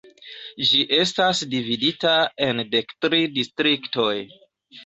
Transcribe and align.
Ĝi 0.69 0.79
estas 0.99 1.41
dividita 1.51 2.15
en 2.47 2.65
dek 2.73 2.97
tri 3.07 3.21
distriktoj. 3.39 4.11